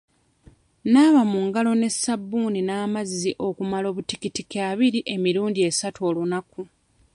[0.91, 6.61] Naaba mu ngalo ne ssabbuuni n'amazzi okumala obutikitiki abiri emirundi esatu olunaku.